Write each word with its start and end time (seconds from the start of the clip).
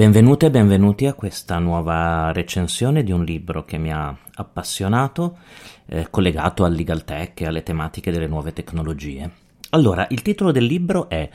Benvenute 0.00 0.46
e 0.46 0.50
benvenuti 0.50 1.04
a 1.04 1.12
questa 1.12 1.58
nuova 1.58 2.32
recensione 2.32 3.02
di 3.02 3.12
un 3.12 3.22
libro 3.22 3.66
che 3.66 3.76
mi 3.76 3.92
ha 3.92 4.16
appassionato, 4.34 5.36
eh, 5.84 6.06
collegato 6.08 6.64
al 6.64 6.72
legal 6.72 7.04
tech 7.04 7.38
e 7.42 7.44
alle 7.44 7.62
tematiche 7.62 8.10
delle 8.10 8.26
nuove 8.26 8.54
tecnologie. 8.54 9.30
Allora, 9.72 10.06
il 10.08 10.22
titolo 10.22 10.52
del 10.52 10.64
libro 10.64 11.10
è 11.10 11.28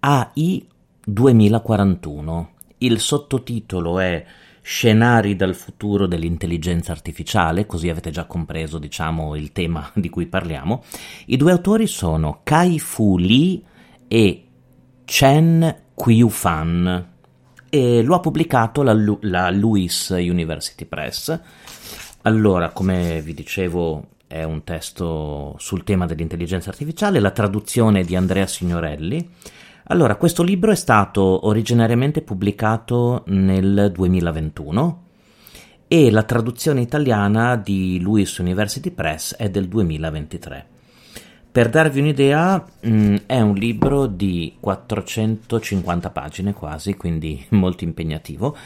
AI 0.00 0.68
2041. 1.02 2.50
Il 2.76 3.00
sottotitolo 3.00 3.98
è 3.98 4.22
Scenari 4.60 5.34
dal 5.34 5.54
futuro 5.54 6.06
dell'intelligenza 6.06 6.92
artificiale, 6.92 7.64
così 7.64 7.88
avete 7.88 8.10
già 8.10 8.26
compreso, 8.26 8.78
diciamo, 8.78 9.34
il 9.34 9.50
tema 9.52 9.90
di 9.96 10.10
cui 10.10 10.26
parliamo. 10.26 10.82
I 11.28 11.38
due 11.38 11.52
autori 11.52 11.86
sono 11.86 12.40
Kai 12.42 12.78
Fu 12.80 13.16
Lee 13.16 13.62
e 14.08 14.44
Chen 15.06 15.84
Qiu-fan 15.94 17.08
e 17.70 18.02
lo 18.02 18.14
ha 18.14 18.20
pubblicato 18.20 18.82
la, 18.82 18.94
la 19.20 19.48
Lewis 19.48 20.10
University 20.10 20.84
Press. 20.84 21.40
Allora, 22.22 22.70
come 22.70 23.22
vi 23.22 23.32
dicevo, 23.32 24.08
è 24.26 24.42
un 24.42 24.62
testo 24.64 25.54
sul 25.58 25.84
tema 25.84 26.04
dell'intelligenza 26.04 26.68
artificiale, 26.68 27.20
la 27.20 27.30
traduzione 27.30 28.04
di 28.04 28.14
Andrea 28.14 28.46
Signorelli. 28.46 29.30
Allora, 29.84 30.16
questo 30.16 30.42
libro 30.42 30.70
è 30.70 30.76
stato 30.76 31.46
originariamente 31.46 32.20
pubblicato 32.22 33.22
nel 33.26 33.90
2021 33.92 35.04
e 35.88 36.10
la 36.10 36.22
traduzione 36.22 36.80
italiana 36.80 37.56
di 37.56 37.98
Lewis 38.00 38.36
University 38.38 38.90
Press 38.90 39.34
è 39.34 39.48
del 39.48 39.66
2023. 39.66 40.66
Per 41.52 41.68
darvi 41.68 41.98
un'idea, 41.98 42.64
mh, 42.80 42.90
mm, 42.90 43.16
è 43.26 43.40
un 43.40 43.54
libro 43.54 44.06
di 44.06 44.54
450 44.60 46.10
pagine 46.10 46.52
quasi, 46.52 46.94
quindi 46.94 47.44
molto 47.50 47.82
impegnativo. 47.82 48.56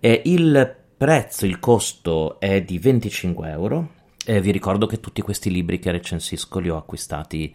Eh, 0.00 0.22
il 0.24 0.76
prezzo, 0.96 1.44
il 1.44 1.58
costo 1.58 2.40
è 2.40 2.62
di 2.62 2.78
25 2.78 3.50
euro. 3.50 3.88
Eh, 4.24 4.40
vi 4.40 4.50
ricordo 4.50 4.86
che 4.86 5.00
tutti 5.00 5.20
questi 5.20 5.50
libri 5.50 5.78
che 5.78 5.90
recensisco 5.90 6.58
li 6.58 6.70
ho 6.70 6.76
acquistati 6.78 7.54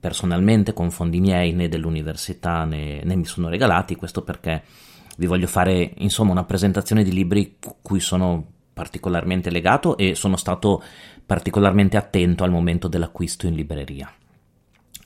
personalmente 0.00 0.72
con 0.72 0.90
fondi 0.90 1.20
miei, 1.20 1.52
né 1.52 1.68
dell'università 1.68 2.64
né, 2.64 3.02
né 3.04 3.14
mi 3.14 3.26
sono 3.26 3.48
regalati. 3.48 3.94
Questo 3.94 4.22
perché 4.22 4.62
vi 5.18 5.26
voglio 5.26 5.46
fare 5.46 5.92
insomma 5.98 6.32
una 6.32 6.44
presentazione 6.44 7.04
di 7.04 7.12
libri 7.12 7.58
cui 7.80 8.00
sono 8.00 8.44
particolarmente 8.72 9.50
legato 9.50 9.96
e 9.96 10.14
sono 10.14 10.36
stato 10.36 10.82
particolarmente 11.24 11.96
attento 11.96 12.44
al 12.44 12.50
momento 12.50 12.88
dell'acquisto 12.88 13.46
in 13.46 13.54
libreria. 13.54 14.12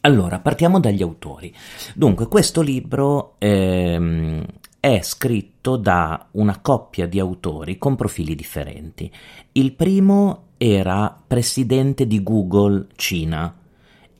Allora, 0.02 0.38
partiamo 0.38 0.80
dagli 0.80 1.02
autori. 1.02 1.54
Dunque, 1.94 2.26
questo 2.26 2.62
libro 2.62 3.34
ehm, 3.38 4.44
è 4.80 5.00
scritto 5.02 5.76
da 5.76 6.28
una 6.32 6.58
coppia 6.60 7.06
di 7.06 7.20
autori 7.20 7.76
con 7.76 7.96
profili 7.96 8.34
differenti. 8.34 9.10
Il 9.52 9.72
primo 9.72 10.44
era 10.56 11.14
presidente 11.26 12.06
di 12.06 12.22
Google 12.22 12.86
Cina, 12.96 13.54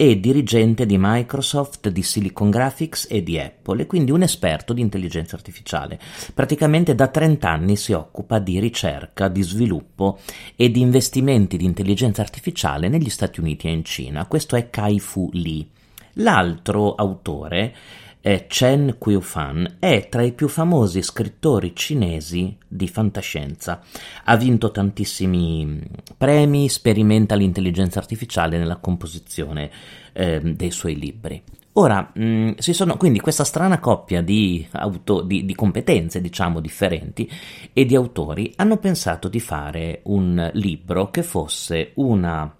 e 0.00 0.18
dirigente 0.18 0.86
di 0.86 0.96
Microsoft, 0.98 1.90
di 1.90 2.02
Silicon 2.02 2.48
Graphics 2.48 3.06
e 3.10 3.22
di 3.22 3.38
Apple, 3.38 3.82
e 3.82 3.86
quindi 3.86 4.10
un 4.10 4.22
esperto 4.22 4.72
di 4.72 4.80
intelligenza 4.80 5.36
artificiale. 5.36 6.00
Praticamente 6.32 6.94
da 6.94 7.08
30 7.08 7.46
anni 7.46 7.76
si 7.76 7.92
occupa 7.92 8.38
di 8.38 8.58
ricerca, 8.60 9.28
di 9.28 9.42
sviluppo 9.42 10.18
e 10.56 10.70
di 10.70 10.80
investimenti 10.80 11.58
di 11.58 11.66
intelligenza 11.66 12.22
artificiale 12.22 12.88
negli 12.88 13.10
Stati 13.10 13.40
Uniti 13.40 13.66
e 13.66 13.72
in 13.72 13.84
Cina. 13.84 14.24
Questo 14.24 14.56
è 14.56 14.70
Kai-Fu 14.70 15.28
Lee. 15.34 15.66
L'altro 16.14 16.94
autore 16.94 17.74
è 18.20 18.46
Chen 18.46 18.96
Qiufan, 18.98 19.76
è 19.78 20.08
tra 20.10 20.22
i 20.22 20.32
più 20.32 20.46
famosi 20.48 21.02
scrittori 21.02 21.74
cinesi 21.74 22.56
di 22.68 22.86
fantascienza. 22.86 23.80
Ha 24.24 24.36
vinto 24.36 24.70
tantissimi 24.70 25.64
mm, 25.64 25.78
premi, 26.16 26.68
sperimenta 26.68 27.34
l'intelligenza 27.34 27.98
artificiale 27.98 28.58
nella 28.58 28.76
composizione 28.76 29.70
eh, 30.12 30.40
dei 30.40 30.70
suoi 30.70 30.98
libri. 30.98 31.42
Ora, 31.74 32.10
mh, 32.12 32.24
mm, 32.24 32.50
si 32.58 32.74
sono 32.74 32.96
quindi 32.96 33.20
questa 33.20 33.44
strana 33.44 33.78
coppia 33.78 34.20
di, 34.22 34.66
auto, 34.72 35.22
di, 35.22 35.44
di, 35.46 35.54
competenze, 35.54 36.20
diciamo, 36.20 36.60
differenti 36.60 37.30
e 37.72 37.84
di 37.86 37.94
autori 37.94 38.52
hanno 38.56 38.76
pensato 38.76 39.28
di 39.28 39.40
fare 39.40 40.00
un 40.04 40.50
libro 40.54 41.10
che 41.10 41.22
fosse 41.22 41.92
una 41.94 42.54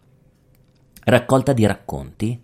raccolta 1.03 1.53
di 1.53 1.67
racconti, 1.67 2.41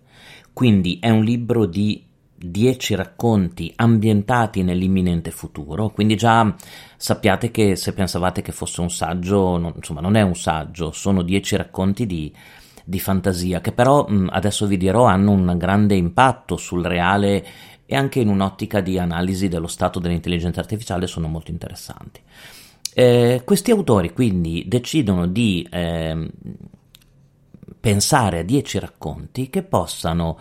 quindi 0.51 0.99
è 0.99 1.09
un 1.09 1.23
libro 1.23 1.65
di 1.65 2.06
dieci 2.37 2.93
racconti 2.93 3.73
ambientati 3.75 4.61
nell'imminente 4.61 5.31
futuro, 5.31 5.89
quindi 5.89 6.15
già 6.15 6.53
sappiate 6.95 7.49
che 7.49 7.75
se 7.75 7.93
pensavate 7.93 8.41
che 8.41 8.51
fosse 8.51 8.81
un 8.81 8.91
saggio, 8.91 9.57
non, 9.57 9.73
insomma 9.75 10.01
non 10.01 10.15
è 10.15 10.21
un 10.21 10.35
saggio, 10.35 10.91
sono 10.91 11.23
dieci 11.23 11.55
racconti 11.55 12.05
di, 12.05 12.31
di 12.85 12.99
fantasia 12.99 13.59
che 13.59 13.71
però 13.71 14.07
adesso 14.29 14.67
vi 14.67 14.77
dirò 14.77 15.05
hanno 15.05 15.31
un 15.31 15.55
grande 15.57 15.95
impatto 15.95 16.57
sul 16.57 16.85
reale 16.85 17.45
e 17.85 17.95
anche 17.95 18.19
in 18.19 18.27
un'ottica 18.27 18.81
di 18.81 18.99
analisi 18.99 19.47
dello 19.47 19.67
stato 19.67 19.99
dell'intelligenza 19.99 20.59
artificiale 20.59 21.07
sono 21.07 21.27
molto 21.27 21.51
interessanti. 21.51 22.21
Eh, 22.93 23.41
questi 23.45 23.71
autori 23.71 24.11
quindi 24.11 24.65
decidono 24.67 25.27
di 25.27 25.67
eh, 25.71 26.29
pensare 27.79 28.39
a 28.39 28.43
dieci 28.43 28.79
racconti 28.79 29.49
che 29.49 29.63
possano 29.63 30.37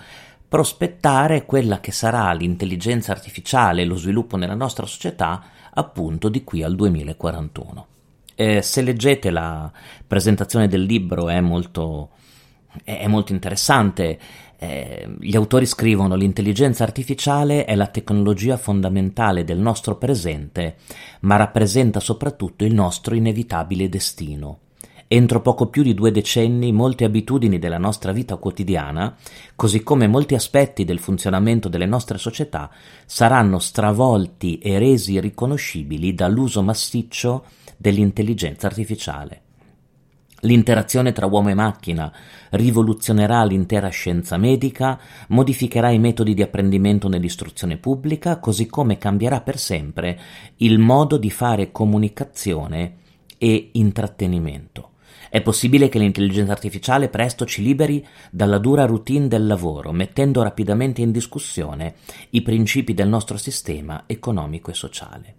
prospettare 0.48 1.44
quella 1.44 1.80
che 1.80 1.92
sarà 1.92 2.32
l'intelligenza 2.32 3.12
artificiale 3.12 3.82
e 3.82 3.84
lo 3.84 3.96
sviluppo 3.96 4.36
nella 4.36 4.54
nostra 4.54 4.86
società 4.86 5.42
appunto 5.72 6.28
di 6.28 6.44
qui 6.44 6.62
al 6.62 6.74
2041. 6.74 7.86
Eh, 8.34 8.62
se 8.62 8.82
leggete 8.82 9.30
la 9.30 9.70
presentazione 10.06 10.68
del 10.68 10.82
libro 10.82 11.28
è 11.28 11.40
molto, 11.40 12.10
è 12.84 13.06
molto 13.06 13.32
interessante. 13.32 14.18
Eh, 14.58 15.08
gli 15.20 15.36
autori 15.36 15.66
scrivono 15.66 16.14
l'intelligenza 16.14 16.84
artificiale 16.84 17.64
è 17.64 17.74
la 17.74 17.88
tecnologia 17.88 18.56
fondamentale 18.56 19.44
del 19.44 19.58
nostro 19.58 19.96
presente, 19.96 20.76
ma 21.20 21.36
rappresenta 21.36 21.98
soprattutto 21.98 22.64
il 22.64 22.74
nostro 22.74 23.14
inevitabile 23.14 23.88
destino. 23.88 24.58
Entro 25.08 25.40
poco 25.40 25.68
più 25.68 25.84
di 25.84 25.94
due 25.94 26.10
decenni 26.10 26.72
molte 26.72 27.04
abitudini 27.04 27.60
della 27.60 27.78
nostra 27.78 28.10
vita 28.10 28.34
quotidiana, 28.36 29.14
così 29.54 29.84
come 29.84 30.08
molti 30.08 30.34
aspetti 30.34 30.84
del 30.84 30.98
funzionamento 30.98 31.68
delle 31.68 31.86
nostre 31.86 32.18
società, 32.18 32.68
saranno 33.04 33.60
stravolti 33.60 34.58
e 34.58 34.80
resi 34.80 35.20
riconoscibili 35.20 36.12
dall'uso 36.12 36.60
massiccio 36.60 37.44
dell'intelligenza 37.76 38.66
artificiale. 38.66 39.42
L'interazione 40.40 41.12
tra 41.12 41.26
uomo 41.26 41.50
e 41.50 41.54
macchina 41.54 42.12
rivoluzionerà 42.50 43.44
l'intera 43.44 43.88
scienza 43.88 44.36
medica, 44.36 44.98
modificherà 45.28 45.90
i 45.90 46.00
metodi 46.00 46.34
di 46.34 46.42
apprendimento 46.42 47.08
nell'istruzione 47.08 47.76
pubblica, 47.76 48.40
così 48.40 48.66
come 48.66 48.98
cambierà 48.98 49.40
per 49.40 49.56
sempre 49.56 50.18
il 50.56 50.80
modo 50.80 51.16
di 51.16 51.30
fare 51.30 51.70
comunicazione 51.70 52.96
e 53.38 53.70
intrattenimento. 53.72 54.90
È 55.28 55.40
possibile 55.40 55.88
che 55.88 55.98
l'intelligenza 55.98 56.52
artificiale 56.52 57.08
presto 57.08 57.44
ci 57.44 57.62
liberi 57.62 58.06
dalla 58.30 58.58
dura 58.58 58.84
routine 58.84 59.28
del 59.28 59.46
lavoro, 59.46 59.92
mettendo 59.92 60.42
rapidamente 60.42 61.00
in 61.02 61.12
discussione 61.12 61.94
i 62.30 62.42
principi 62.42 62.94
del 62.94 63.08
nostro 63.08 63.36
sistema 63.36 64.04
economico 64.06 64.70
e 64.70 64.74
sociale. 64.74 65.34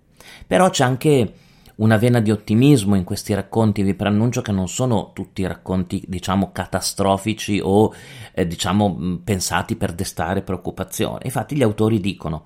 Però 0.46 0.70
c'è 0.70 0.84
anche 0.84 1.34
una 1.78 1.98
vena 1.98 2.20
di 2.20 2.32
ottimismo 2.32 2.96
in 2.96 3.04
questi 3.04 3.34
racconti, 3.34 3.84
vi 3.84 3.94
preannuncio 3.94 4.42
che 4.42 4.52
non 4.52 4.68
sono 4.68 5.12
tutti 5.14 5.46
racconti, 5.46 6.04
diciamo, 6.08 6.52
catastrofici 6.52 7.60
o, 7.64 7.94
eh, 8.34 8.48
diciamo, 8.48 9.20
pensati 9.24 9.76
per 9.76 9.94
destare 9.94 10.42
preoccupazione. 10.42 11.22
Infatti 11.24 11.56
gli 11.56 11.64
autori 11.64 12.00
dicono 12.00 12.46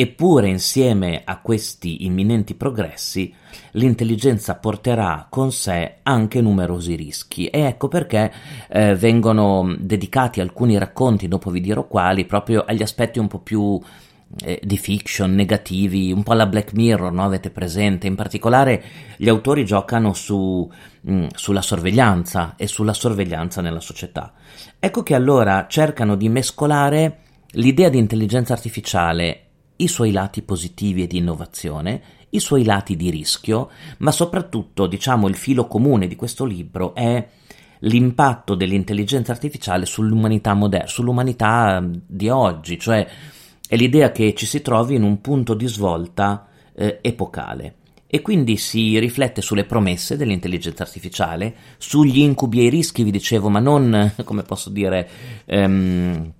Eppure 0.00 0.48
insieme 0.48 1.20
a 1.26 1.42
questi 1.42 2.06
imminenti 2.06 2.54
progressi 2.54 3.34
l'intelligenza 3.72 4.54
porterà 4.54 5.26
con 5.28 5.52
sé 5.52 5.96
anche 6.04 6.40
numerosi 6.40 6.94
rischi 6.94 7.48
e 7.48 7.64
ecco 7.64 7.88
perché 7.88 8.32
eh, 8.70 8.94
vengono 8.94 9.76
dedicati 9.78 10.40
alcuni 10.40 10.78
racconti, 10.78 11.28
dopo 11.28 11.50
vi 11.50 11.60
dirò 11.60 11.86
quali, 11.86 12.24
proprio 12.24 12.64
agli 12.66 12.80
aspetti 12.80 13.18
un 13.18 13.28
po' 13.28 13.40
più 13.40 13.78
eh, 14.42 14.58
di 14.62 14.78
fiction, 14.78 15.34
negativi, 15.34 16.12
un 16.12 16.22
po' 16.22 16.32
alla 16.32 16.46
Black 16.46 16.72
Mirror, 16.72 17.12
no? 17.12 17.24
avete 17.24 17.50
presente? 17.50 18.06
In 18.06 18.14
particolare 18.14 18.82
gli 19.18 19.28
autori 19.28 19.66
giocano 19.66 20.14
su, 20.14 20.66
mh, 21.02 21.12
mm, 21.12 21.26
sulla 21.34 21.60
sorveglianza 21.60 22.54
e 22.56 22.66
sulla 22.66 22.94
sorveglianza 22.94 23.60
nella 23.60 23.80
società. 23.80 24.32
Ecco 24.78 25.02
che 25.02 25.14
allora 25.14 25.66
cercano 25.68 26.16
di 26.16 26.30
mescolare 26.30 27.18
l'idea 27.50 27.90
di 27.90 27.98
intelligenza 27.98 28.54
artificiale 28.54 29.44
i 29.82 29.88
suoi 29.88 30.12
lati 30.12 30.42
positivi 30.42 31.02
e 31.02 31.06
di 31.06 31.18
innovazione, 31.18 32.02
i 32.30 32.40
suoi 32.40 32.64
lati 32.64 32.96
di 32.96 33.10
rischio, 33.10 33.70
ma 33.98 34.10
soprattutto, 34.10 34.86
diciamo, 34.86 35.28
il 35.28 35.34
filo 35.34 35.66
comune 35.66 36.06
di 36.06 36.16
questo 36.16 36.44
libro 36.44 36.94
è 36.94 37.26
l'impatto 37.80 38.54
dell'intelligenza 38.54 39.32
artificiale 39.32 39.86
sull'umanità 39.86 40.54
moderna, 40.54 40.86
sull'umanità 40.86 41.84
di 42.06 42.28
oggi, 42.28 42.78
cioè 42.78 43.06
è 43.66 43.76
l'idea 43.76 44.10
che 44.10 44.34
ci 44.34 44.46
si 44.46 44.62
trovi 44.62 44.96
in 44.96 45.02
un 45.02 45.20
punto 45.20 45.54
di 45.54 45.66
svolta 45.66 46.48
eh, 46.74 46.98
epocale. 47.00 47.76
E 48.12 48.22
quindi 48.22 48.56
si 48.56 48.98
riflette 48.98 49.40
sulle 49.40 49.64
promesse 49.64 50.16
dell'intelligenza 50.16 50.82
artificiale, 50.82 51.54
sugli 51.78 52.18
incubi 52.18 52.58
e 52.58 52.64
i 52.64 52.68
rischi, 52.68 53.04
vi 53.04 53.12
dicevo, 53.12 53.48
ma 53.48 53.60
non, 53.60 54.14
come 54.24 54.42
posso 54.42 54.68
dire, 54.68 55.08
ehm, 55.44 56.32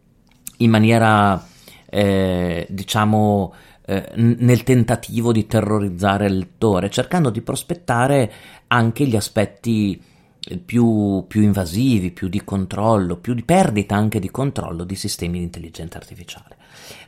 in 0.57 0.71
maniera, 0.71 1.47
eh, 1.91 2.67
diciamo, 2.71 3.53
eh, 3.85 4.09
nel 4.15 4.63
tentativo 4.63 5.33
di 5.33 5.47
terrorizzare 5.47 6.27
il 6.27 6.39
lettore, 6.39 6.91
cercando 6.91 7.31
di 7.31 7.43
prospettare 7.43 8.33
anche 8.69 9.05
gli 9.07 9.17
aspetti 9.17 10.01
eh, 10.41 10.57
più, 10.59 11.25
più, 11.27 11.43
invasivi, 11.43 12.13
più 12.13 12.29
di 12.29 12.43
controllo, 12.45 13.17
più 13.17 13.35
di 13.35 13.43
perdita 13.43 13.97
anche 13.97 14.21
di 14.21 14.31
controllo 14.31 14.85
di 14.85 14.95
sistemi 14.95 15.39
di 15.39 15.45
intelligenza 15.45 15.99
artificiale. 15.99 16.57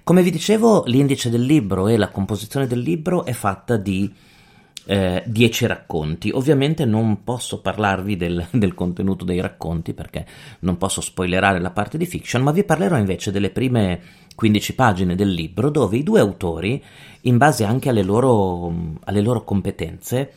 Come 0.02 0.22
vi 0.22 0.32
dicevo, 0.32 0.82
l'indice 0.86 1.30
del 1.30 1.42
libro 1.42 1.86
e 1.86 1.96
la 1.96 2.08
composizione 2.08 2.66
del 2.66 2.80
libro 2.80 3.24
è 3.24 3.32
fatta 3.32 3.76
di 3.76 4.12
eh, 4.86 5.22
dieci 5.26 5.66
racconti. 5.66 6.30
Ovviamente 6.30 6.84
non 6.84 7.22
posso 7.24 7.60
parlarvi 7.60 8.16
del, 8.16 8.46
del, 8.52 8.74
contenuto 8.74 9.24
dei 9.24 9.40
racconti 9.40 9.94
perché 9.94 10.26
non 10.60 10.76
posso 10.76 11.00
spoilerare 11.00 11.60
la 11.60 11.70
parte 11.70 11.98
di 11.98 12.06
fiction, 12.06 12.42
ma 12.42 12.52
vi 12.52 12.64
parlerò 12.64 12.96
invece 12.96 13.30
delle 13.30 13.50
prime 13.50 14.00
15 14.34 14.74
pagine 14.74 15.14
del 15.14 15.30
libro 15.30 15.70
dove 15.70 15.96
i 15.96 16.02
due 16.02 16.20
autori, 16.20 16.82
in 17.22 17.36
base 17.36 17.64
anche 17.64 17.88
alle 17.88 18.02
loro, 18.02 18.72
alle 19.04 19.20
loro 19.20 19.44
competenze, 19.44 20.32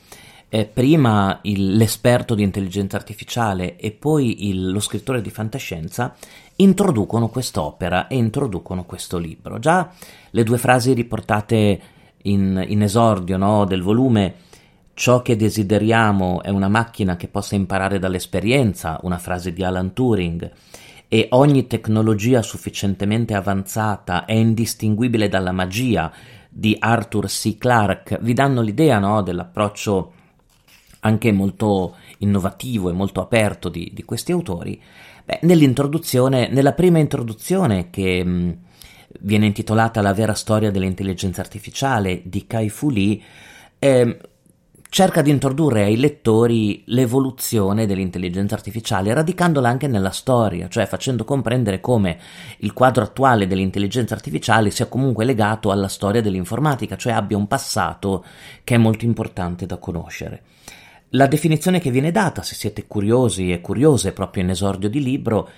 eh, 0.49 0.65
prima 0.65 1.39
il, 1.43 1.75
l'esperto 1.75 2.35
di 2.35 2.43
intelligenza 2.43 2.97
artificiale 2.97 3.77
e 3.77 3.91
poi 3.91 4.47
il, 4.49 4.71
lo 4.71 4.79
scrittore 4.79 5.21
di 5.21 5.29
fantascienza, 5.29 6.15
introducono 6.57 7.29
quest'opera 7.29 8.07
e 8.07 8.15
introducono 8.15 8.85
questo 8.85 9.17
libro. 9.17 9.59
Già 9.59 9.91
le 10.29 10.43
due 10.43 10.57
frasi 10.57 10.93
riportate 10.93 11.81
in, 12.25 12.63
in 12.67 12.81
esordio 12.83 13.37
no, 13.37 13.65
del 13.65 13.81
volume 13.81 14.35
Ciò 14.97 15.21
che 15.21 15.35
desideriamo 15.35 16.41
è 16.41 16.47
una 16.47 16.69
macchina 16.69 17.17
che 17.17 17.27
possa 17.27 17.55
imparare 17.55 17.99
dall'esperienza, 17.99 18.97
una 19.01 19.17
frase 19.17 19.51
di 19.51 19.61
Alan 19.61 19.91
Turing, 19.91 20.49
e 21.09 21.27
ogni 21.31 21.67
tecnologia 21.67 22.41
sufficientemente 22.41 23.33
avanzata 23.33 24.23
è 24.23 24.31
indistinguibile 24.31 25.27
dalla 25.27 25.51
magia 25.51 26.09
di 26.49 26.77
Arthur 26.79 27.25
C. 27.27 27.57
Clarke, 27.57 28.19
vi 28.21 28.31
danno 28.31 28.61
l'idea 28.61 28.97
no, 28.97 29.21
dell'approccio 29.21 30.13
anche 31.01 31.29
molto 31.33 31.97
innovativo 32.19 32.89
e 32.89 32.93
molto 32.93 33.19
aperto 33.19 33.67
di, 33.67 33.91
di 33.93 34.05
questi 34.05 34.31
autori. 34.31 34.81
Beh, 35.25 35.39
nell'introduzione, 35.41 36.47
nella 36.47 36.71
prima 36.71 36.99
introduzione 36.99 37.89
che 37.89 38.57
viene 39.21 39.45
intitolata 39.45 40.01
La 40.01 40.13
vera 40.13 40.33
storia 40.33 40.71
dell'intelligenza 40.71 41.41
artificiale 41.41 42.21
di 42.23 42.45
Kai 42.47 42.69
Fu 42.69 42.89
Lee, 42.89 43.19
eh, 43.79 44.17
cerca 44.95 45.21
di 45.21 45.29
introdurre 45.29 45.83
ai 45.83 45.97
lettori 45.97 46.83
l'evoluzione 46.85 47.85
dell'intelligenza 47.85 48.55
artificiale, 48.55 49.13
radicandola 49.13 49.67
anche 49.67 49.87
nella 49.87 50.11
storia, 50.11 50.69
cioè 50.69 50.85
facendo 50.85 51.25
comprendere 51.25 51.81
come 51.81 52.17
il 52.59 52.71
quadro 52.71 53.03
attuale 53.03 53.45
dell'intelligenza 53.45 54.13
artificiale 54.13 54.71
sia 54.71 54.87
comunque 54.87 55.25
legato 55.25 55.69
alla 55.71 55.89
storia 55.89 56.21
dell'informatica, 56.21 56.95
cioè 56.95 57.11
abbia 57.11 57.35
un 57.35 57.47
passato 57.47 58.23
che 58.63 58.75
è 58.75 58.77
molto 58.77 59.03
importante 59.03 59.65
da 59.65 59.77
conoscere. 59.77 60.43
La 61.09 61.27
definizione 61.27 61.79
che 61.79 61.91
viene 61.91 62.11
data, 62.11 62.41
se 62.41 62.55
siete 62.55 62.87
curiosi 62.87 63.51
e 63.51 63.61
curiose 63.61 64.13
proprio 64.13 64.43
in 64.43 64.51
esordio 64.51 64.89
di 64.89 65.03
libro, 65.03 65.49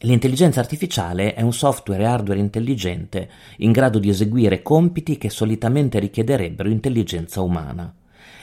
L'intelligenza 0.00 0.60
artificiale 0.60 1.32
è 1.32 1.40
un 1.40 1.54
software 1.54 2.02
e 2.02 2.06
hardware 2.06 2.38
intelligente 2.38 3.30
in 3.58 3.72
grado 3.72 3.98
di 3.98 4.10
eseguire 4.10 4.60
compiti 4.60 5.16
che 5.16 5.30
solitamente 5.30 5.98
richiederebbero 5.98 6.68
intelligenza 6.68 7.40
umana. 7.40 7.94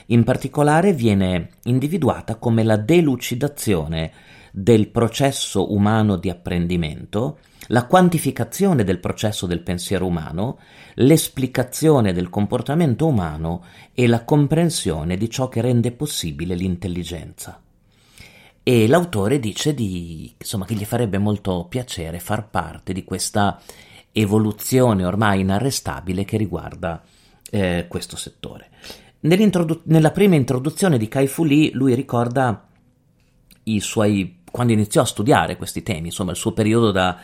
In 0.06 0.24
particolare 0.24 0.92
viene 0.92 1.50
individuata 1.64 2.36
come 2.36 2.64
la 2.64 2.76
delucidazione 2.76 4.10
del 4.50 4.88
processo 4.88 5.72
umano 5.72 6.16
di 6.16 6.28
apprendimento, 6.28 7.38
la 7.68 7.86
quantificazione 7.86 8.82
del 8.82 8.98
processo 8.98 9.46
del 9.46 9.60
pensiero 9.60 10.06
umano, 10.06 10.58
l'esplicazione 10.94 12.12
del 12.12 12.30
comportamento 12.30 13.06
umano 13.06 13.62
e 13.94 14.08
la 14.08 14.24
comprensione 14.24 15.16
di 15.16 15.30
ciò 15.30 15.48
che 15.48 15.60
rende 15.60 15.92
possibile 15.92 16.56
l'intelligenza 16.56 17.63
e 18.66 18.88
l'autore 18.88 19.38
dice 19.38 19.74
di, 19.74 20.34
insomma, 20.38 20.64
che 20.64 20.74
gli 20.74 20.86
farebbe 20.86 21.18
molto 21.18 21.66
piacere 21.68 22.18
far 22.18 22.48
parte 22.48 22.94
di 22.94 23.04
questa 23.04 23.60
evoluzione 24.10 25.04
ormai 25.04 25.40
inarrestabile 25.40 26.24
che 26.24 26.38
riguarda 26.38 27.02
eh, 27.50 27.84
questo 27.86 28.16
settore. 28.16 28.70
nella 29.20 30.10
prima 30.12 30.34
introduzione 30.34 30.96
di 30.96 31.08
Kai 31.08 31.26
Fu 31.26 31.44
Lee 31.44 31.72
lui 31.74 31.94
ricorda 31.94 32.66
suoi, 33.80 34.40
quando 34.50 34.72
iniziò 34.72 35.02
a 35.02 35.06
studiare 35.06 35.56
questi 35.56 35.82
temi, 35.82 36.06
insomma 36.06 36.30
il 36.30 36.38
suo 36.38 36.52
periodo 36.52 36.90
da, 36.90 37.18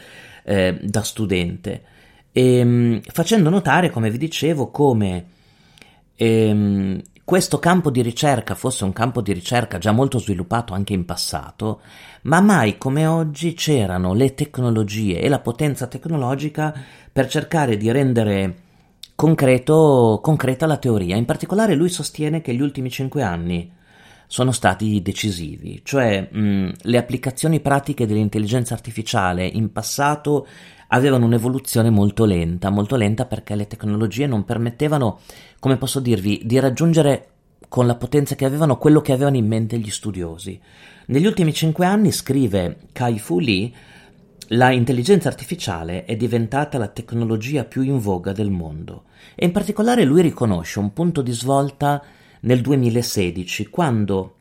eh, 0.45 0.79
da 0.83 1.03
studente, 1.03 1.85
e, 2.33 2.57
ehm, 2.59 3.01
facendo 3.01 3.49
notare, 3.49 3.89
come 3.89 4.11
vi 4.11 4.19
dicevo, 4.19 4.71
come 4.71 5.27
ehm, 6.17 7.01
questo 7.31 7.61
campo 7.61 7.93
di 7.93 8.03
ricerca 8.03 8.57
fosse 8.57 8.83
un 8.83 8.93
campo 8.93 9.21
di 9.21 9.33
ricerca 9.33 9.79
già 9.79 9.93
molto 9.93 10.19
sviluppato 10.19 10.75
anche 10.75 10.95
in 10.95 11.05
passato, 11.05 11.81
ma 12.23 12.41
mai 12.41 12.77
come 12.77 13.07
oggi 13.07 13.55
c'erano 13.55 14.15
le 14.15 14.35
tecnologie 14.35 15.21
e 15.21 15.29
la 15.29 15.39
potenza 15.39 15.87
tecnologica 15.87 16.75
per 17.13 17.29
cercare 17.29 17.77
di 17.77 17.89
rendere 17.93 18.57
concreto, 19.15 20.19
concreta 20.21 20.67
la 20.67 20.77
teoria. 20.77 21.15
In 21.15 21.25
particolare 21.25 21.77
lui 21.77 21.89
sostiene 21.89 22.41
che 22.41 22.53
gli 22.53 22.61
ultimi 22.61 22.91
cinque 22.91 23.23
anni 23.23 23.79
sono 24.31 24.53
stati 24.53 25.03
decisivi, 25.03 25.81
cioè 25.83 26.21
mh, 26.21 26.75
le 26.83 26.99
applicazioni 26.99 27.59
pratiche 27.59 28.07
dell'intelligenza 28.07 28.75
artificiale 28.75 29.45
in 29.45 29.73
passato 29.73 30.47
avevano 30.87 31.25
un'evoluzione 31.25 31.91
molto 31.91 32.25
lenta, 32.25 32.71
molto 32.71 32.95
lenta 32.95 33.27
perché 33.27 33.57
le 33.57 33.67
tecnologie 33.67 34.29
non 34.29 34.45
permettevano, 34.45 35.19
come 35.59 35.79
posso 35.79 35.99
dirvi, 35.99 36.43
di 36.45 36.61
raggiungere 36.61 37.27
con 37.69 37.89
la 37.89 37.97
potenza 37.97 38.37
che 38.37 38.45
avevano 38.45 38.79
quello 38.79 39.01
che 39.01 39.11
avevano 39.11 39.37
in 39.37 39.49
mente 39.49 39.79
gli 39.79 39.91
studiosi. 39.91 40.61
Negli 41.07 41.27
ultimi 41.27 41.53
cinque 41.53 41.87
anni, 41.87 42.13
scrive 42.13 42.83
Kai 42.93 43.19
Fu 43.19 43.41
Lee, 43.41 43.73
la 44.51 44.71
intelligenza 44.71 45.27
artificiale 45.27 46.05
è 46.05 46.15
diventata 46.15 46.79
la 46.79 46.87
tecnologia 46.87 47.65
più 47.65 47.83
in 47.83 47.99
voga 47.99 48.31
del 48.31 48.51
mondo 48.51 49.07
e 49.35 49.45
in 49.45 49.51
particolare 49.51 50.05
lui 50.05 50.23
riconosce 50.23 50.79
un 50.79 50.93
punto 50.93 51.21
di 51.21 51.33
svolta 51.33 52.01
nel 52.41 52.61
2016 52.61 53.69
quando 53.69 54.37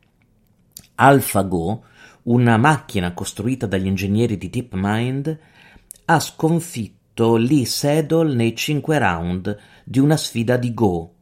AlphaGo, 0.95 1.83
una 2.23 2.57
macchina 2.57 3.13
costruita 3.13 3.65
dagli 3.65 3.87
ingegneri 3.87 4.37
di 4.37 4.49
DeepMind, 4.49 5.39
ha 6.05 6.19
sconfitto 6.19 7.35
Lee 7.35 7.65
Sedol 7.65 8.35
nei 8.35 8.55
cinque 8.55 8.97
round 8.97 9.57
di 9.83 9.99
una 9.99 10.17
sfida 10.17 10.57
di 10.57 10.73
Go, 10.73 11.13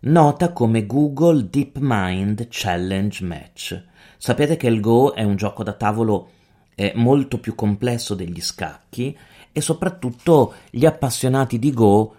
nota 0.00 0.52
come 0.52 0.86
Google 0.86 1.48
DeepMind 1.48 2.48
Challenge 2.50 3.24
Match. 3.24 3.84
Sapete 4.16 4.56
che 4.56 4.68
il 4.68 4.80
Go 4.80 5.14
è 5.14 5.22
un 5.22 5.36
gioco 5.36 5.62
da 5.62 5.72
tavolo 5.72 6.30
eh, 6.74 6.92
molto 6.94 7.38
più 7.38 7.54
complesso 7.54 8.14
degli 8.14 8.40
scacchi 8.40 9.16
e 9.52 9.60
soprattutto 9.60 10.54
gli 10.70 10.84
appassionati 10.84 11.58
di 11.58 11.72
Go 11.72 12.14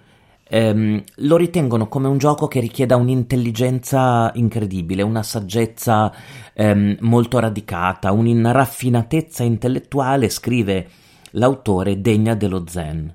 ehm, 0.49 1.03
lo 1.15 1.37
ritengono 1.37 1.87
come 1.87 2.07
un 2.07 2.17
gioco 2.17 2.47
che 2.47 2.59
richieda 2.59 2.95
un'intelligenza 2.95 4.31
incredibile, 4.35 5.01
una 5.01 5.23
saggezza 5.23 6.13
ehm, 6.53 6.97
molto 7.01 7.39
radicata, 7.39 8.11
una 8.11 8.51
raffinatezza 8.51 9.43
intellettuale, 9.43 10.29
scrive 10.29 10.87
l'autore 11.31 12.01
degna 12.01 12.35
dello 12.35 12.65
zen. 12.67 13.13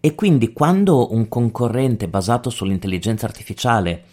E 0.00 0.14
quindi 0.14 0.52
quando 0.52 1.12
un 1.12 1.28
concorrente 1.28 2.08
basato 2.08 2.50
sull'intelligenza 2.50 3.26
artificiale 3.26 4.04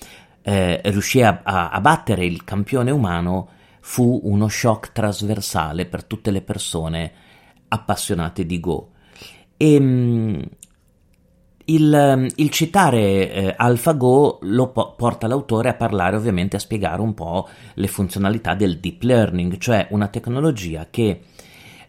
eh, 0.41 0.81
riuscì 0.85 1.21
a, 1.21 1.41
a, 1.43 1.79
battere 1.79 2.25
il 2.25 2.43
campione 2.43 2.91
umano, 2.91 3.49
fu 3.81 4.19
uno 4.23 4.47
shock 4.47 4.91
trasversale 4.91 5.85
per 5.85 6.03
tutte 6.03 6.31
le 6.31 6.41
persone 6.41 7.11
appassionate 7.67 8.45
di 8.45 8.59
Go. 8.59 8.89
E, 9.57 9.79
mm, 9.79 10.41
il, 11.65 12.31
il, 12.35 12.49
citare 12.49 13.31
eh, 13.31 13.53
AlphaGo 13.57 14.39
lo 14.41 14.67
po- 14.69 14.93
porta 14.95 15.27
l'autore 15.27 15.69
a 15.69 15.73
parlare 15.73 16.15
ovviamente 16.15 16.55
a 16.55 16.59
spiegare 16.59 17.01
un 17.01 17.13
po' 17.13 17.47
le 17.73 17.87
funzionalità 17.87 18.53
del 18.53 18.79
deep 18.79 19.01
learning, 19.03 19.57
cioè 19.57 19.87
una 19.91 20.07
tecnologia 20.07 20.87
che 20.89 21.21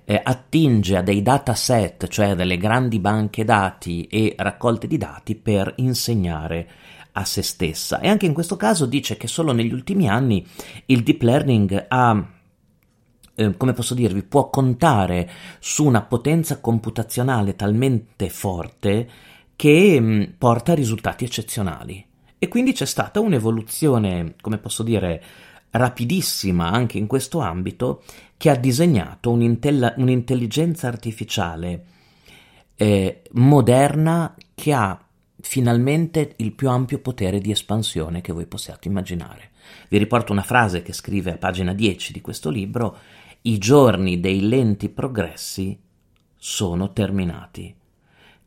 eh, 0.04 0.20
attinge 0.22 0.96
a 0.96 1.02
dei 1.02 1.20
dataset, 1.20 2.06
cioè 2.08 2.34
delle 2.34 2.56
grandi 2.56 2.98
banche 3.00 3.44
dati 3.44 4.06
e 4.06 4.34
raccolte 4.38 4.86
di 4.86 4.96
dati 4.96 5.34
per 5.34 5.72
insegnare 5.76 6.68
a 7.12 7.24
se 7.24 7.42
stessa. 7.42 8.00
E 8.00 8.08
anche 8.08 8.26
in 8.26 8.32
questo 8.32 8.56
caso 8.56 8.86
dice 8.86 9.16
che 9.16 9.26
solo 9.26 9.52
negli 9.52 9.72
ultimi 9.72 10.08
anni 10.08 10.46
il 10.86 11.02
deep 11.02 11.22
learning 11.22 11.86
ha 11.88 12.28
eh, 13.38 13.56
come 13.56 13.72
posso 13.74 13.94
dirvi, 13.94 14.22
può 14.22 14.48
contare 14.48 15.28
su 15.58 15.84
una 15.84 16.02
potenza 16.02 16.60
computazionale 16.60 17.54
talmente 17.54 18.30
forte 18.30 19.08
che 19.56 19.98
mm, 20.00 20.22
porta 20.38 20.72
a 20.72 20.76
risultati 20.76 21.24
eccezionali. 21.24 22.04
E 22.38 22.48
quindi 22.48 22.72
c'è 22.72 22.84
stata 22.84 23.18
un'evoluzione, 23.20 24.34
come 24.40 24.58
posso 24.58 24.82
dire, 24.82 25.22
rapidissima 25.70 26.70
anche 26.70 26.98
in 26.98 27.06
questo 27.06 27.40
ambito, 27.40 28.02
che 28.36 28.50
ha 28.50 28.56
disegnato 28.56 29.30
un'intelligenza 29.30 30.86
artificiale 30.86 31.84
eh, 32.76 33.22
moderna 33.32 34.34
che 34.54 34.72
ha 34.72 35.00
finalmente 35.40 36.34
il 36.36 36.52
più 36.52 36.68
ampio 36.68 36.98
potere 36.98 37.40
di 37.40 37.50
espansione 37.50 38.20
che 38.20 38.32
voi 38.32 38.46
possiate 38.46 38.88
immaginare. 38.88 39.50
Vi 39.88 39.98
riporto 39.98 40.32
una 40.32 40.42
frase 40.42 40.82
che 40.82 40.92
scrive 40.92 41.32
a 41.32 41.38
pagina 41.38 41.72
10 41.72 42.12
di 42.12 42.20
questo 42.20 42.50
libro: 42.50 42.98
I 43.42 43.58
giorni 43.58 44.20
dei 44.20 44.46
lenti 44.46 44.90
progressi 44.90 45.78
sono 46.36 46.92
terminati. 46.92 47.74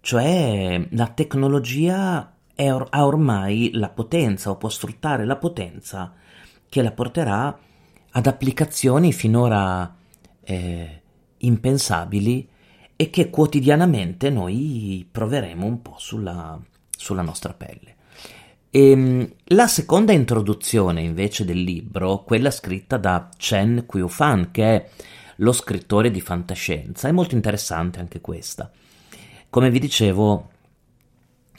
Cioè 0.02 0.88
la 0.92 1.08
tecnologia 1.08 2.34
or- 2.56 2.88
ha 2.90 3.06
ormai 3.06 3.72
la 3.74 3.90
potenza 3.90 4.50
o 4.50 4.58
può 4.58 4.70
sfruttare 4.70 5.26
la 5.26 5.38
potenza 5.38 6.14
che 6.68 6.82
la 6.82 6.92
porterà 6.92 7.58
ad 8.12 8.26
applicazioni 8.26 9.14
finora 9.14 9.96
eh, 10.42 11.02
impensabili 11.38 12.48
e 12.96 13.10
che 13.10 13.30
quotidianamente 13.30 14.30
noi 14.30 15.08
proveremo 15.10 15.66
un 15.66 15.82
po' 15.82 15.96
sulla, 15.98 16.60
sulla 16.90 17.22
nostra 17.22 17.54
pelle. 17.54 17.96
E, 18.70 18.92
ehm, 18.92 19.34
la 19.46 19.68
seconda 19.68 20.12
introduzione 20.12 21.02
invece 21.02 21.46
del 21.46 21.62
libro, 21.62 22.24
quella 22.24 22.52
scritta 22.52 22.98
da 22.98 23.30
Chen 23.38 23.86
Qiufan, 23.88 24.52
che 24.52 24.76
è 24.76 24.90
lo 25.38 25.52
scrittore 25.54 26.12
di 26.12 26.20
fantascienza, 26.22 27.08
è 27.08 27.12
molto 27.12 27.36
interessante 27.36 28.00
anche 28.00 28.20
questa. 28.20 28.70
Come 29.50 29.72
vi 29.72 29.80
dicevo, 29.80 30.50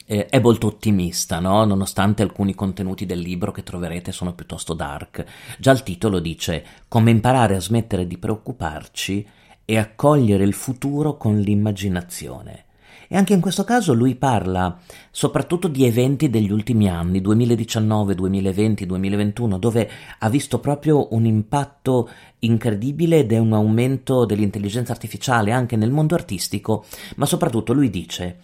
eh, 0.06 0.26
è 0.26 0.38
molto 0.38 0.68
ottimista, 0.68 1.40
no? 1.40 1.64
nonostante 1.64 2.22
alcuni 2.22 2.54
contenuti 2.54 3.04
del 3.04 3.18
libro 3.18 3.50
che 3.50 3.64
troverete 3.64 4.12
sono 4.12 4.32
piuttosto 4.32 4.74
dark. 4.74 5.24
Già 5.58 5.72
il 5.72 5.82
titolo 5.82 6.20
dice 6.20 6.64
come 6.86 7.10
imparare 7.10 7.56
a 7.56 7.60
smettere 7.60 8.06
di 8.06 8.16
preoccuparci 8.16 9.26
e 9.64 9.76
accogliere 9.76 10.44
il 10.44 10.52
futuro 10.52 11.16
con 11.16 11.38
l'immaginazione. 11.40 12.66
E 13.12 13.16
anche 13.16 13.32
in 13.32 13.40
questo 13.40 13.64
caso 13.64 13.92
lui 13.92 14.14
parla 14.14 14.78
soprattutto 15.10 15.66
di 15.66 15.84
eventi 15.84 16.30
degli 16.30 16.52
ultimi 16.52 16.88
anni, 16.88 17.20
2019, 17.20 18.14
2020, 18.14 18.86
2021, 18.86 19.58
dove 19.58 19.90
ha 20.16 20.30
visto 20.30 20.60
proprio 20.60 21.08
un 21.10 21.26
impatto 21.26 22.08
incredibile 22.38 23.18
ed 23.18 23.32
è 23.32 23.38
un 23.38 23.52
aumento 23.52 24.24
dell'intelligenza 24.26 24.92
artificiale 24.92 25.50
anche 25.50 25.74
nel 25.74 25.90
mondo 25.90 26.14
artistico, 26.14 26.84
ma 27.16 27.26
soprattutto 27.26 27.72
lui 27.72 27.90
dice 27.90 28.38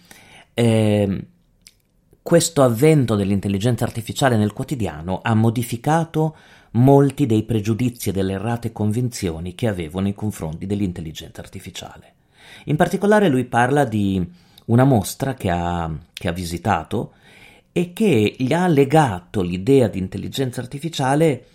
eh, 0.53 1.25
questo 2.21 2.61
avvento 2.61 3.15
dell'intelligenza 3.15 3.85
artificiale 3.85 4.35
nel 4.35 4.51
quotidiano 4.51 5.21
ha 5.23 5.33
modificato 5.33 6.35
molti 6.71 7.25
dei 7.25 7.43
pregiudizi 7.43 8.09
e 8.09 8.11
delle 8.11 8.33
errate 8.33 8.73
convinzioni 8.73 9.55
che 9.55 9.69
avevo 9.69 10.01
nei 10.01 10.13
confronti 10.13 10.65
dell'intelligenza 10.65 11.39
artificiale. 11.39 12.15
In 12.65 12.75
particolare 12.75 13.29
lui 13.29 13.45
parla 13.45 13.85
di 13.85 14.45
una 14.67 14.83
mostra 14.83 15.33
che 15.33 15.49
ha, 15.49 15.91
che 16.13 16.27
ha 16.27 16.31
visitato 16.31 17.13
e 17.71 17.93
che 17.93 18.35
gli 18.37 18.53
ha 18.53 18.67
legato 18.67 19.41
l'idea 19.41 19.87
di 19.87 19.99
intelligenza 19.99 20.61
artificiale 20.61 21.47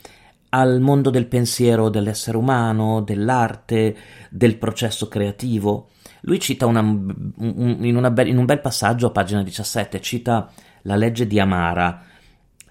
al 0.50 0.80
mondo 0.80 1.10
del 1.10 1.26
pensiero 1.26 1.88
dell'essere 1.88 2.36
umano, 2.36 3.00
dell'arte, 3.00 3.96
del 4.30 4.56
processo 4.56 5.08
creativo. 5.08 5.88
Lui 6.20 6.38
cita 6.38 6.66
una, 6.66 6.80
un, 6.80 7.78
in, 7.80 7.96
una 7.96 8.10
be- 8.10 8.28
in, 8.28 8.36
un 8.36 8.44
bel 8.44 8.60
passaggio 8.60 9.08
a 9.08 9.10
pagina 9.10 9.42
17, 9.42 10.00
cita 10.00 10.50
la 10.82 10.96
legge 10.96 11.26
di 11.26 11.40
Amara. 11.40 12.04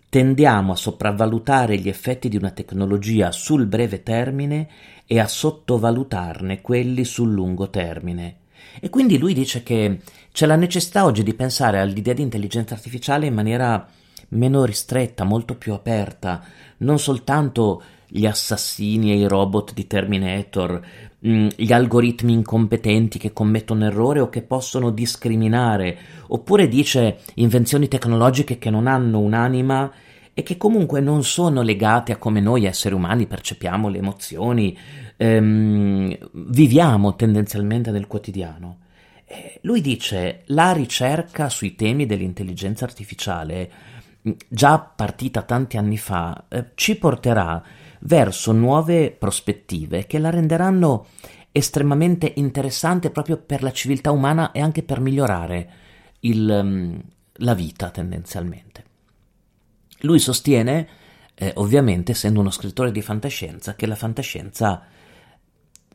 Tendiamo 0.08 0.74
a 0.74 0.78
sopravvalutare 0.78 1.78
gli 1.78 1.90
effetti 1.90 2.30
di 2.30 2.38
una 2.38 2.52
tecnologia 2.52 3.32
sul 3.32 3.66
breve 3.66 4.04
termine 4.04 4.68
e 5.06 5.20
a 5.20 5.28
sottovalutarne 5.28 6.62
quelli 6.62 7.04
sul 7.04 7.32
lungo 7.32 7.70
termine. 7.70 8.38
E 8.80 8.90
quindi 8.90 9.18
lui 9.18 9.34
dice 9.34 9.64
che 9.64 10.00
c'è 10.32 10.46
la 10.46 10.56
necessità 10.56 11.06
oggi 11.06 11.24
di 11.24 11.34
pensare 11.34 11.80
all'idea 11.80 12.14
di 12.14 12.22
intelligenza 12.22 12.74
artificiale 12.74 13.26
in 13.26 13.34
maniera 13.34 13.88
meno 14.30 14.64
ristretta, 14.64 15.24
molto 15.24 15.56
più 15.56 15.74
aperta, 15.74 16.42
non 16.78 17.00
soltanto 17.00 17.82
gli 18.08 18.26
assassini 18.26 19.12
e 19.12 19.16
i 19.16 19.28
robot 19.28 19.74
di 19.74 19.88
Terminator, 19.88 20.86
mm, 21.26 21.48
gli 21.56 21.72
algoritmi 21.72 22.34
incompetenti 22.34 23.18
che 23.18 23.34
commettono 23.34 23.86
errore 23.86 24.20
o 24.20 24.30
che 24.30 24.42
possono 24.42 24.90
discriminare, 24.90 25.98
oppure 26.28 26.68
dice 26.68 27.20
invenzioni 27.36 27.88
tecnologiche 27.88 28.58
che 28.58 28.70
non 28.70 28.88
hanno 28.88 29.20
un'anima 29.20 29.92
e 30.34 30.44
che 30.44 30.58
comunque 30.58 31.02
non 31.02 31.24
sono 31.24 31.62
legate 31.62 32.14
a 32.14 32.18
come 32.18 32.40
noi 32.40 32.66
esseri 32.66 32.96
umani 32.96 33.28
percepiamo 33.28 33.90
le 33.90 33.98
emozioni, 33.98 34.78
ehm, 35.18 36.18
viviamo 36.32 37.16
tendenzialmente 37.16 37.92
nel 37.92 38.08
quotidiano. 38.08 38.81
Eh, 39.32 39.60
lui 39.62 39.80
dice 39.80 40.42
la 40.48 40.74
ricerca 40.74 41.48
sui 41.48 41.74
temi 41.76 42.06
dell'intelligenza 42.06 42.84
artificiale, 42.84 43.72
mm, 44.28 44.32
già 44.50 44.78
partita 44.78 45.44
tanti 45.44 45.78
anni 45.78 45.98
fa, 45.98 46.48
eh, 46.50 46.72
ci 46.76 46.98
porterà 46.98 47.64
verso 48.02 48.52
nuove 48.52 49.12
prospettive 49.12 50.06
che 50.06 50.20
la 50.20 50.32
renderanno 50.32 51.06
estremamente 51.54 52.34
interessante 52.36 53.10
proprio 53.10 53.38
per 53.38 53.64
la 53.64 53.72
civiltà 53.72 54.12
umana 54.12 54.52
e 54.52 54.60
anche 54.60 54.84
per 54.84 55.00
migliorare 55.00 55.70
il, 56.22 56.62
mm, 56.64 57.00
la 57.36 57.54
vita 57.54 57.90
tendenzialmente. 57.90 58.84
Lui 60.02 60.20
sostiene, 60.20 60.88
eh, 61.36 61.54
ovviamente 61.56 62.12
essendo 62.12 62.42
uno 62.42 62.52
scrittore 62.52 62.92
di 62.92 63.02
fantascienza, 63.02 63.76
che 63.76 63.88
la 63.88 63.96
fantascienza 63.96 64.84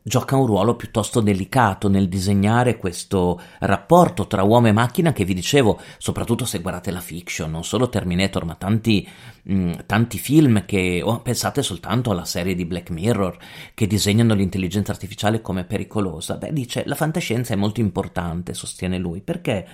gioca 0.06 0.36
un 0.36 0.46
ruolo 0.46 0.76
piuttosto 0.76 1.20
delicato 1.20 1.88
nel 1.88 2.08
disegnare 2.08 2.76
questo 2.76 3.40
rapporto 3.58 4.28
tra 4.28 4.44
uomo 4.44 4.68
e 4.68 4.72
macchina 4.72 5.12
che 5.12 5.24
vi 5.24 5.34
dicevo, 5.34 5.80
soprattutto 5.98 6.44
se 6.44 6.60
guardate 6.60 6.92
la 6.92 7.00
fiction, 7.00 7.50
non 7.50 7.64
solo 7.64 7.88
Terminator, 7.88 8.44
ma 8.44 8.54
tanti, 8.54 9.04
mh, 9.42 9.52
mm, 9.52 9.72
tanti 9.84 10.18
film 10.18 10.64
che 10.64 11.00
oh, 11.02 11.22
pensate 11.22 11.60
soltanto 11.64 12.12
alla 12.12 12.24
serie 12.24 12.54
di 12.54 12.64
Black 12.64 12.90
Mirror 12.90 13.36
che 13.74 13.88
disegnano 13.88 14.34
l'intelligenza 14.34 14.92
artificiale 14.92 15.40
come 15.40 15.64
pericolosa. 15.64 16.36
Beh, 16.36 16.52
dice 16.52 16.84
la 16.86 16.94
fantascienza 16.94 17.54
è 17.54 17.56
molto 17.56 17.80
importante, 17.80 18.54
sostiene 18.54 18.98
lui, 18.98 19.20
perché 19.22 19.66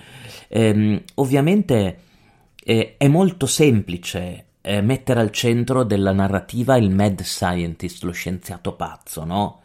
ehm, 0.47 0.99
ovviamente 1.15 1.99
eh, 2.55 2.95
è 2.97 3.07
molto 3.07 3.45
semplice 3.45 4.45
eh, 4.61 4.81
mettere 4.81 5.19
al 5.19 5.29
centro 5.29 5.83
della 5.83 6.11
narrativa 6.11 6.75
il 6.75 6.89
mad 6.89 7.21
scientist, 7.21 8.01
lo 8.01 8.11
scienziato 8.11 8.73
pazzo, 8.73 9.25
no? 9.25 9.61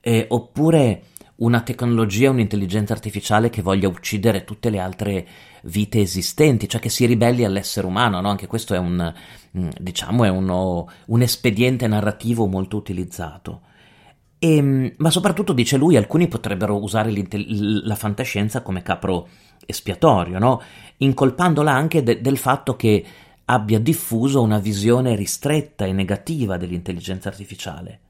Eh, 0.00 0.26
oppure 0.28 1.02
una 1.36 1.62
tecnologia, 1.62 2.30
un'intelligenza 2.30 2.92
artificiale 2.92 3.48
che 3.48 3.62
voglia 3.62 3.88
uccidere 3.88 4.44
tutte 4.44 4.68
le 4.70 4.78
altre 4.78 5.26
vite 5.62 6.00
esistenti, 6.00 6.68
cioè 6.68 6.80
che 6.80 6.90
si 6.90 7.06
ribelli 7.06 7.44
all'essere 7.44 7.86
umano, 7.86 8.20
no? 8.20 8.28
Anche 8.28 8.46
questo 8.46 8.74
è 8.74 8.78
un, 8.78 9.12
mm, 9.58 9.68
diciamo, 9.78 10.24
è 10.24 10.28
uno, 10.28 10.88
un 11.06 11.22
espediente 11.22 11.86
narrativo 11.86 12.46
molto 12.46 12.76
utilizzato. 12.76 13.62
E, 14.38 14.56
ehm, 14.56 14.92
ma 14.98 15.10
soprattutto, 15.10 15.52
dice 15.52 15.76
lui, 15.76 15.96
alcuni 15.96 16.28
potrebbero 16.28 16.80
usare 16.80 17.12
la 17.82 17.94
fantascienza 17.94 18.62
come 18.62 18.82
capro 18.82 19.28
espiatorio, 19.66 20.38
no? 20.38 20.60
incolpandola 20.98 21.72
anche 21.72 22.02
de- 22.02 22.20
del 22.20 22.36
fatto 22.36 22.76
che 22.76 23.04
abbia 23.46 23.80
diffuso 23.80 24.42
una 24.42 24.58
visione 24.58 25.16
ristretta 25.16 25.84
e 25.84 25.92
negativa 25.92 26.56
dell'intelligenza 26.56 27.28
artificiale. 27.28 28.00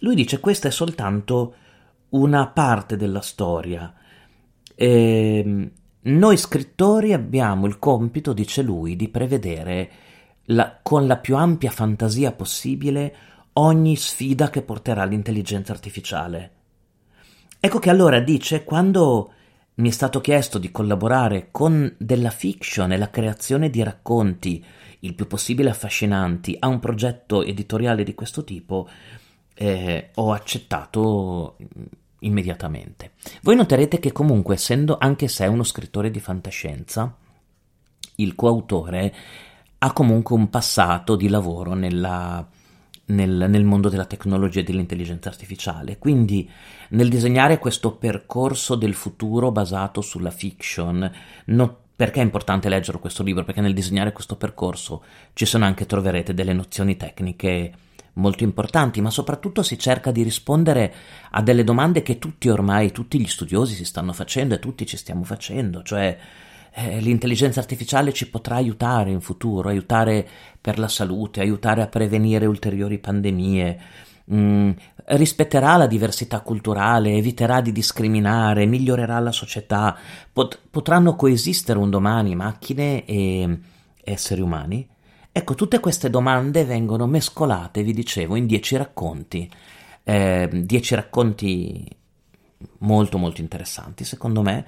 Lui 0.00 0.14
dice 0.14 0.40
questa 0.40 0.68
è 0.68 0.70
soltanto 0.70 1.54
una 2.10 2.46
parte 2.48 2.96
della 2.96 3.20
storia. 3.20 3.92
E 4.74 5.42
ehm, 5.44 5.70
noi 6.02 6.36
scrittori 6.36 7.12
abbiamo 7.12 7.66
il 7.66 7.78
compito, 7.78 8.32
dice 8.32 8.62
lui, 8.62 8.96
di 8.96 9.08
prevedere 9.08 9.90
la, 10.44 10.78
con 10.82 11.06
la 11.06 11.18
più 11.18 11.36
ampia 11.36 11.70
fantasia 11.70 12.32
possibile 12.32 13.14
ogni 13.54 13.96
sfida 13.96 14.48
che 14.48 14.62
porterà 14.62 15.04
l'intelligenza 15.04 15.72
artificiale. 15.72 16.50
Ecco 17.60 17.78
che 17.78 17.90
allora 17.90 18.20
dice, 18.20 18.64
quando 18.64 19.32
mi 19.74 19.88
è 19.88 19.92
stato 19.92 20.20
chiesto 20.20 20.58
di 20.58 20.70
collaborare 20.70 21.48
con 21.50 21.94
della 21.98 22.30
fiction 22.30 22.92
e 22.92 22.96
la 22.96 23.10
creazione 23.10 23.68
di 23.68 23.82
racconti 23.82 24.64
il 25.00 25.14
più 25.14 25.26
possibile 25.26 25.70
affascinanti 25.70 26.56
a 26.58 26.68
un 26.68 26.78
progetto 26.78 27.42
editoriale 27.42 28.04
di 28.04 28.14
questo 28.14 28.44
tipo, 28.44 28.88
eh, 29.62 30.08
ho 30.14 30.32
accettato 30.32 31.58
immediatamente. 32.20 33.12
Voi 33.42 33.56
noterete 33.56 33.98
che 33.98 34.10
comunque, 34.10 34.54
essendo 34.54 34.96
anche 34.98 35.28
se 35.28 35.44
è 35.44 35.48
uno 35.48 35.64
scrittore 35.64 36.10
di 36.10 36.18
fantascienza, 36.18 37.14
il 38.16 38.34
coautore 38.34 39.14
ha 39.76 39.92
comunque 39.92 40.34
un 40.34 40.48
passato 40.48 41.14
di 41.14 41.28
lavoro 41.28 41.74
nella, 41.74 42.46
nel, 43.06 43.46
nel, 43.50 43.64
mondo 43.64 43.90
della 43.90 44.06
tecnologia 44.06 44.60
e 44.60 44.62
dell'intelligenza 44.62 45.28
artificiale. 45.28 45.98
Quindi, 45.98 46.48
nel 46.90 47.10
disegnare 47.10 47.58
questo 47.58 47.96
percorso 47.96 48.76
del 48.76 48.94
futuro 48.94 49.52
basato 49.52 50.00
sulla 50.00 50.30
fiction, 50.30 51.12
no, 51.46 51.78
Perché 52.00 52.20
è 52.20 52.24
importante 52.24 52.70
leggere 52.70 52.98
questo 52.98 53.22
libro? 53.22 53.44
Perché 53.44 53.60
nel 53.60 53.74
disegnare 53.74 54.12
questo 54.12 54.36
percorso 54.36 55.04
ci 55.34 55.44
sono 55.44 55.66
anche, 55.66 55.84
troverete 55.84 56.32
delle 56.32 56.54
nozioni 56.54 56.96
tecniche 56.96 57.74
molto 58.14 58.44
importanti, 58.44 59.00
ma 59.00 59.10
soprattutto 59.10 59.62
si 59.62 59.78
cerca 59.78 60.10
di 60.10 60.22
rispondere 60.22 60.94
a 61.30 61.42
delle 61.42 61.64
domande 61.64 62.02
che 62.02 62.18
tutti 62.18 62.48
ormai, 62.48 62.92
tutti 62.92 63.20
gli 63.20 63.26
studiosi 63.26 63.74
si 63.74 63.84
stanno 63.84 64.12
facendo 64.12 64.54
e 64.54 64.58
tutti 64.58 64.86
ci 64.86 64.96
stiamo 64.96 65.24
facendo, 65.24 65.82
cioè 65.82 66.16
eh, 66.72 67.00
l'intelligenza 67.00 67.60
artificiale 67.60 68.12
ci 68.12 68.28
potrà 68.30 68.56
aiutare 68.56 69.10
in 69.10 69.20
futuro, 69.20 69.68
aiutare 69.68 70.26
per 70.60 70.78
la 70.78 70.88
salute, 70.88 71.40
aiutare 71.40 71.82
a 71.82 71.88
prevenire 71.88 72.46
ulteriori 72.46 72.98
pandemie, 72.98 73.80
mm, 74.32 74.70
rispetterà 75.06 75.76
la 75.76 75.86
diversità 75.86 76.40
culturale, 76.40 77.16
eviterà 77.16 77.60
di 77.60 77.72
discriminare, 77.72 78.66
migliorerà 78.66 79.18
la 79.18 79.32
società, 79.32 79.96
pot- 80.32 80.60
potranno 80.70 81.16
coesistere 81.16 81.78
un 81.78 81.90
domani 81.90 82.36
macchine 82.36 83.04
e 83.04 83.58
esseri 84.04 84.40
umani? 84.40 84.88
Ecco, 85.40 85.54
tutte 85.54 85.80
queste 85.80 86.10
domande 86.10 86.66
vengono 86.66 87.06
mescolate, 87.06 87.82
vi 87.82 87.94
dicevo, 87.94 88.36
in 88.36 88.44
dieci 88.44 88.76
racconti, 88.76 89.50
eh, 90.04 90.46
dieci 90.52 90.94
racconti 90.94 91.88
molto 92.80 93.16
molto 93.16 93.40
interessanti 93.40 94.04
secondo 94.04 94.42
me, 94.42 94.66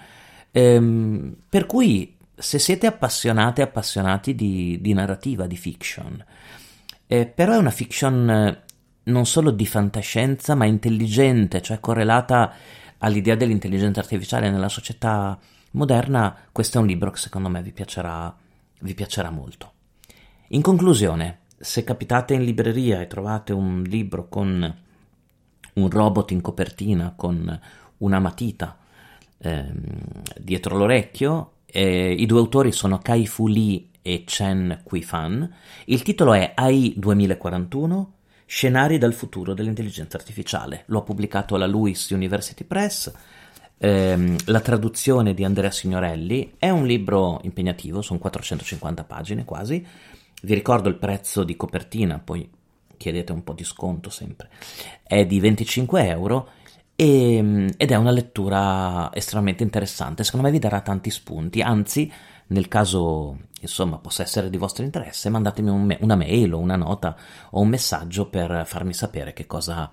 ehm, 0.50 1.36
per 1.46 1.66
cui 1.66 2.16
se 2.34 2.58
siete 2.58 2.86
appassionate 2.86 3.60
e 3.60 3.64
appassionati 3.64 4.34
di, 4.34 4.78
di, 4.80 4.94
narrativa, 4.94 5.46
di 5.46 5.58
fiction, 5.58 6.24
eh, 7.06 7.26
però 7.26 7.52
è 7.52 7.58
una 7.58 7.70
fiction 7.70 8.30
eh, 8.30 8.62
non 9.04 9.26
solo 9.26 9.50
di 9.50 9.66
fantascienza 9.66 10.54
ma 10.54 10.64
intelligente, 10.64 11.60
cioè 11.60 11.80
correlata 11.80 12.50
all'idea 12.98 13.34
dell'intelligenza 13.34 14.00
artificiale 14.00 14.48
nella 14.48 14.70
società 14.70 15.38
moderna, 15.72 16.34
questo 16.50 16.78
è 16.78 16.80
un 16.80 16.86
libro 16.86 17.10
che 17.10 17.18
secondo 17.18 17.50
me 17.50 17.60
vi 17.60 17.72
piacerà, 17.72 18.34
vi 18.80 18.94
piacerà 18.94 19.28
molto. 19.28 19.72
In 20.54 20.60
conclusione, 20.60 21.38
se 21.58 21.82
capitate 21.82 22.34
in 22.34 22.44
libreria 22.44 23.00
e 23.00 23.06
trovate 23.06 23.54
un 23.54 23.82
libro 23.84 24.28
con 24.28 24.76
un 25.74 25.90
robot 25.90 26.30
in 26.30 26.42
copertina 26.42 27.14
con 27.16 27.58
una 27.98 28.18
matita 28.18 28.76
ehm, 29.38 29.72
dietro 30.38 30.76
l'orecchio, 30.76 31.52
eh, 31.64 32.12
i 32.12 32.26
due 32.26 32.40
autori 32.40 32.70
sono 32.70 32.98
Kai 32.98 33.26
Fu 33.26 33.46
Lee 33.46 33.88
e 34.02 34.24
Chen 34.24 34.80
Kui-fan. 34.84 35.54
Il 35.86 36.02
titolo 36.02 36.34
è 36.34 36.52
AI 36.54 36.92
2041 36.98 38.12
Scenari 38.44 38.98
dal 38.98 39.14
futuro 39.14 39.54
dell'intelligenza 39.54 40.18
artificiale. 40.18 40.82
Lo 40.88 40.98
ha 40.98 41.02
pubblicato 41.02 41.56
la 41.56 41.66
Lewis 41.66 42.10
University 42.10 42.64
Press. 42.64 43.10
Ehm, 43.78 44.36
la 44.44 44.60
traduzione 44.60 45.32
di 45.32 45.44
Andrea 45.44 45.70
Signorelli 45.70 46.56
è 46.58 46.68
un 46.68 46.84
libro 46.84 47.40
impegnativo, 47.44 48.02
sono 48.02 48.18
450 48.18 49.04
pagine 49.04 49.46
quasi, 49.46 49.84
vi 50.42 50.54
ricordo 50.54 50.88
il 50.88 50.96
prezzo 50.96 51.44
di 51.44 51.56
copertina, 51.56 52.18
poi 52.18 52.48
chiedete 52.96 53.32
un 53.32 53.42
po' 53.42 53.52
di 53.52 53.64
sconto 53.64 54.10
sempre, 54.10 54.48
è 55.02 55.26
di 55.26 55.40
25 55.40 56.06
euro 56.06 56.48
e, 56.94 57.68
ed 57.76 57.90
è 57.90 57.96
una 57.96 58.10
lettura 58.10 59.10
estremamente 59.12 59.62
interessante, 59.62 60.24
secondo 60.24 60.46
me 60.46 60.52
vi 60.52 60.58
darà 60.58 60.80
tanti 60.80 61.10
spunti, 61.10 61.60
anzi 61.60 62.10
nel 62.48 62.68
caso 62.68 63.38
insomma 63.60 63.98
possa 63.98 64.22
essere 64.22 64.50
di 64.50 64.56
vostro 64.56 64.84
interesse 64.84 65.30
mandatemi 65.30 65.70
un, 65.70 65.96
una 66.00 66.16
mail 66.16 66.52
o 66.52 66.58
una 66.58 66.76
nota 66.76 67.16
o 67.50 67.60
un 67.60 67.68
messaggio 67.68 68.28
per 68.28 68.64
farmi 68.66 68.92
sapere 68.92 69.32
che 69.32 69.46
cosa 69.46 69.90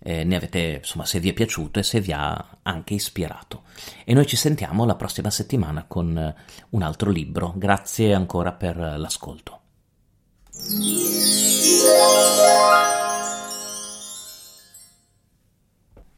eh, 0.00 0.22
ne 0.24 0.36
avete, 0.36 0.80
insomma 0.82 1.06
se 1.06 1.20
vi 1.20 1.30
è 1.30 1.32
piaciuto 1.32 1.78
e 1.78 1.82
se 1.82 2.00
vi 2.00 2.12
ha 2.12 2.58
anche 2.62 2.94
ispirato. 2.94 3.62
E 4.04 4.12
noi 4.12 4.26
ci 4.26 4.36
sentiamo 4.36 4.84
la 4.84 4.96
prossima 4.96 5.30
settimana 5.30 5.84
con 5.88 6.34
un 6.70 6.82
altro 6.82 7.10
libro, 7.10 7.54
grazie 7.56 8.12
ancora 8.12 8.52
per 8.52 8.76
l'ascolto. 8.76 9.63
Thank 10.56 10.84
you. 10.84 12.93